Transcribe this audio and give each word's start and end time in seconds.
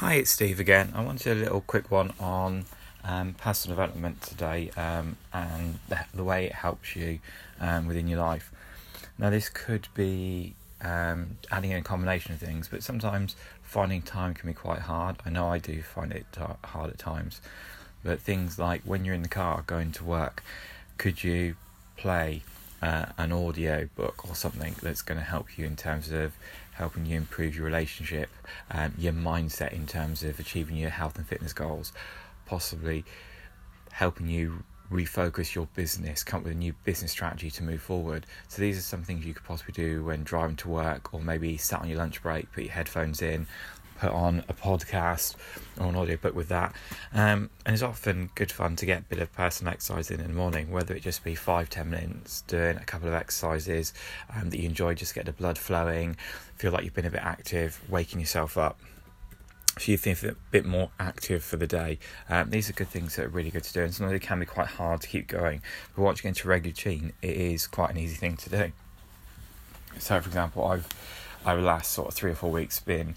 Hi, 0.00 0.14
it's 0.14 0.30
Steve 0.30 0.58
again. 0.58 0.94
I 0.96 1.04
wanted 1.04 1.30
a 1.30 1.34
little 1.34 1.60
quick 1.60 1.90
one 1.90 2.14
on 2.18 2.64
um, 3.04 3.34
personal 3.34 3.76
development 3.76 4.22
today 4.22 4.70
um, 4.74 5.18
and 5.30 5.78
the, 5.90 6.06
the, 6.14 6.24
way 6.24 6.46
it 6.46 6.54
helps 6.54 6.96
you 6.96 7.18
um, 7.60 7.86
within 7.86 8.08
your 8.08 8.18
life. 8.18 8.50
Now, 9.18 9.28
this 9.28 9.50
could 9.50 9.88
be 9.92 10.54
um, 10.80 11.36
adding 11.50 11.72
in 11.72 11.76
a 11.76 11.82
combination 11.82 12.32
of 12.32 12.40
things, 12.40 12.66
but 12.66 12.82
sometimes 12.82 13.36
finding 13.62 14.00
time 14.00 14.32
can 14.32 14.48
be 14.48 14.54
quite 14.54 14.78
hard. 14.78 15.16
I 15.26 15.28
know 15.28 15.48
I 15.48 15.58
do 15.58 15.82
find 15.82 16.12
it 16.12 16.24
hard 16.64 16.88
at 16.88 16.98
times, 16.98 17.42
but 18.02 18.20
things 18.20 18.58
like 18.58 18.80
when 18.84 19.04
you're 19.04 19.14
in 19.14 19.22
the 19.22 19.28
car 19.28 19.64
going 19.66 19.92
to 19.92 20.04
work, 20.04 20.42
could 20.96 21.22
you 21.22 21.56
play 21.98 22.42
uh, 22.80 23.04
an 23.18 23.32
audio 23.32 23.86
book 23.96 24.26
or 24.26 24.34
something 24.34 24.74
that's 24.82 25.02
going 25.02 25.18
to 25.18 25.24
help 25.24 25.58
you 25.58 25.66
in 25.66 25.76
terms 25.76 26.10
of 26.10 26.32
helping 26.80 27.04
you 27.04 27.14
improve 27.14 27.54
your 27.54 27.66
relationship, 27.66 28.30
um, 28.70 28.94
your 28.96 29.12
mindset 29.12 29.70
in 29.74 29.86
terms 29.86 30.24
of 30.24 30.40
achieving 30.40 30.76
your 30.76 30.88
health 30.88 31.18
and 31.18 31.26
fitness 31.26 31.52
goals, 31.52 31.92
possibly 32.46 33.04
helping 33.92 34.26
you 34.26 34.64
refocus 34.90 35.54
your 35.54 35.66
business, 35.76 36.24
come 36.24 36.38
up 36.38 36.44
with 36.44 36.54
a 36.54 36.56
new 36.56 36.72
business 36.84 37.12
strategy 37.12 37.50
to 37.50 37.62
move 37.62 37.82
forward. 37.82 38.24
So 38.48 38.62
these 38.62 38.78
are 38.78 38.82
some 38.82 39.02
things 39.02 39.26
you 39.26 39.34
could 39.34 39.44
possibly 39.44 39.74
do 39.74 40.04
when 40.04 40.24
driving 40.24 40.56
to 40.56 40.70
work 40.70 41.12
or 41.12 41.20
maybe 41.20 41.58
sat 41.58 41.82
on 41.82 41.88
your 41.90 41.98
lunch 41.98 42.22
break, 42.22 42.50
put 42.50 42.64
your 42.64 42.72
headphones 42.72 43.20
in, 43.20 43.46
put 44.00 44.10
on 44.10 44.42
a 44.48 44.54
podcast 44.54 45.36
or 45.78 45.86
an 45.86 45.96
audiobook 45.96 46.34
with 46.34 46.48
that. 46.48 46.74
Um, 47.12 47.50
and 47.66 47.74
it's 47.74 47.82
often 47.82 48.30
good 48.34 48.50
fun 48.50 48.76
to 48.76 48.86
get 48.86 49.00
a 49.00 49.02
bit 49.02 49.18
of 49.18 49.32
personal 49.32 49.72
exercise 49.72 50.10
in 50.10 50.20
in 50.20 50.28
the 50.28 50.34
morning, 50.34 50.70
whether 50.70 50.94
it 50.94 51.02
just 51.02 51.22
be 51.22 51.34
five, 51.34 51.68
ten 51.68 51.90
minutes 51.90 52.40
doing 52.42 52.76
a 52.76 52.84
couple 52.84 53.08
of 53.08 53.14
exercises 53.14 53.92
um, 54.34 54.50
that 54.50 54.58
you 54.58 54.66
enjoy, 54.66 54.94
just 54.94 55.14
get 55.14 55.26
the 55.26 55.32
blood 55.32 55.58
flowing, 55.58 56.16
feel 56.56 56.72
like 56.72 56.84
you've 56.84 56.94
been 56.94 57.06
a 57.06 57.10
bit 57.10 57.22
active, 57.22 57.80
waking 57.88 58.20
yourself 58.20 58.56
up. 58.56 58.80
So 59.78 59.92
you 59.92 59.98
feel 59.98 60.30
a 60.30 60.34
bit 60.50 60.66
more 60.66 60.90
active 60.98 61.44
for 61.44 61.56
the 61.56 61.66
day. 61.66 61.98
Um, 62.28 62.50
these 62.50 62.68
are 62.68 62.72
good 62.72 62.88
things 62.88 63.16
that 63.16 63.26
are 63.26 63.28
really 63.28 63.50
good 63.50 63.64
to 63.64 63.72
do, 63.72 63.82
and 63.82 63.94
sometimes 63.94 64.16
it 64.16 64.26
can 64.26 64.40
be 64.40 64.46
quite 64.46 64.66
hard 64.66 65.00
to 65.02 65.08
keep 65.08 65.28
going. 65.28 65.62
But 65.94 66.02
once 66.02 66.18
you 66.18 66.22
get 66.24 66.30
into 66.30 66.48
a 66.48 66.50
regular 66.50 66.70
routine, 66.70 67.12
it 67.22 67.36
is 67.36 67.66
quite 67.66 67.90
an 67.90 67.98
easy 67.98 68.16
thing 68.16 68.36
to 68.38 68.50
do. 68.50 68.72
So, 69.98 70.20
for 70.20 70.28
example, 70.28 70.64
I've 70.64 70.86
over 71.46 71.60
the 71.60 71.66
last 71.66 71.92
sort 71.92 72.08
of 72.08 72.14
three 72.14 72.32
or 72.32 72.34
four 72.34 72.50
weeks 72.50 72.80
been 72.80 73.14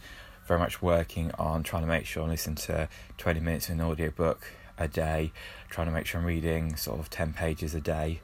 very 0.47 0.59
much 0.59 0.81
working 0.81 1.31
on 1.39 1.63
trying 1.63 1.83
to 1.83 1.87
make 1.87 2.05
sure 2.05 2.23
I 2.23 2.27
listen 2.27 2.55
to 2.55 2.89
20 3.17 3.39
minutes 3.39 3.69
in 3.69 3.79
an 3.79 3.85
audiobook 3.85 4.45
a 4.77 4.87
day, 4.87 5.31
trying 5.69 5.87
to 5.87 5.93
make 5.93 6.05
sure 6.05 6.19
I'm 6.19 6.27
reading 6.27 6.75
sort 6.75 6.99
of 6.99 7.09
10 7.09 7.33
pages 7.33 7.73
a 7.73 7.81
day 7.81 8.21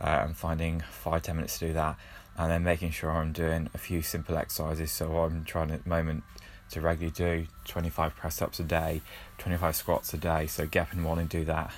uh, 0.00 0.22
and 0.24 0.36
finding 0.36 0.80
five, 0.80 1.22
10 1.22 1.36
minutes 1.36 1.58
to 1.58 1.68
do 1.68 1.72
that, 1.74 1.96
and 2.36 2.50
then 2.50 2.64
making 2.64 2.90
sure 2.90 3.10
I'm 3.10 3.32
doing 3.32 3.68
a 3.74 3.78
few 3.78 4.02
simple 4.02 4.36
exercises. 4.36 4.90
So 4.90 5.18
I'm 5.18 5.44
trying 5.44 5.70
at 5.70 5.84
the 5.84 5.88
moment 5.88 6.24
to 6.70 6.80
regularly 6.80 7.12
do 7.14 7.46
25 7.66 8.16
press 8.16 8.40
ups 8.40 8.60
a 8.60 8.64
day, 8.64 9.02
25 9.38 9.76
squats 9.76 10.14
a 10.14 10.16
day. 10.16 10.46
So 10.46 10.66
get 10.66 10.82
up 10.82 10.92
in 10.92 10.98
the 10.98 11.04
morning, 11.04 11.26
do 11.26 11.44
that, 11.44 11.72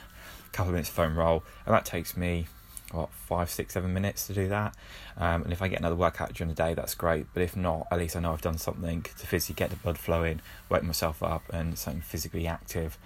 a 0.47 0.51
couple 0.51 0.71
of 0.71 0.75
minutes 0.75 0.91
foam 0.91 1.19
roll, 1.19 1.43
and 1.67 1.75
that 1.75 1.85
takes 1.85 2.17
me 2.17 2.47
what 2.93 3.13
five, 3.13 3.51
six, 3.51 3.75
seven 3.75 3.93
minutes 3.93 4.27
to 4.27 4.35
do 4.35 4.49
that. 4.49 4.75
Um, 5.17 5.43
and 5.43 5.53
if 5.53 5.63
I 5.63 5.69
get 5.69 5.79
another 5.79 5.97
workout 5.97 6.33
during 6.33 6.49
the 6.49 6.55
day, 6.55 6.75
that's 6.75 6.95
great. 6.95 7.27
But 7.35 7.43
if 7.43 7.57
not, 7.57 7.87
at 7.91 7.99
least 7.99 8.17
I 8.17 8.21
know 8.21 8.33
I've 8.33 8.43
done 8.43 8.59
something 8.59 9.03
to 9.03 9.27
physically 9.27 9.55
get 9.55 9.71
the 9.71 9.77
blood 9.77 9.99
flowing, 9.99 10.41
wake 10.69 10.83
myself 10.83 11.23
up, 11.23 11.43
and 11.53 11.79
something 11.79 12.03
physically 12.03 12.47
active, 12.47 12.99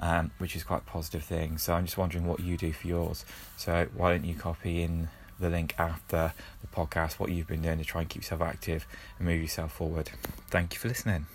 um, 0.00 0.30
which 0.38 0.56
is 0.56 0.62
quite 0.62 0.82
a 0.82 0.90
positive 0.90 1.22
thing. 1.22 1.58
So 1.58 1.74
I'm 1.74 1.84
just 1.84 1.98
wondering 1.98 2.26
what 2.26 2.40
you 2.40 2.56
do 2.56 2.72
for 2.72 2.86
yours. 2.86 3.24
So 3.56 3.88
why 3.94 4.10
don't 4.10 4.24
you 4.24 4.34
copy 4.34 4.82
in 4.82 5.08
the 5.38 5.50
link 5.50 5.74
after 5.78 6.32
the 6.60 6.66
podcast 6.68 7.18
what 7.18 7.30
you've 7.30 7.46
been 7.46 7.62
doing 7.62 7.78
to 7.78 7.84
try 7.84 8.02
and 8.02 8.10
keep 8.10 8.22
yourself 8.22 8.42
active 8.42 8.86
and 9.18 9.26
move 9.26 9.40
yourself 9.40 9.72
forward. 9.72 10.10
Thank 10.50 10.74
you 10.74 10.78
for 10.78 10.88
listening. 10.88 11.26